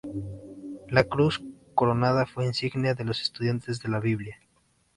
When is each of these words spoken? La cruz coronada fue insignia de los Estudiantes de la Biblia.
La 0.87 1.03
cruz 1.03 1.43
coronada 1.75 2.25
fue 2.25 2.47
insignia 2.47 2.95
de 2.95 3.05
los 3.05 3.21
Estudiantes 3.21 3.79
de 3.83 3.89
la 3.89 3.99
Biblia. 3.99 4.39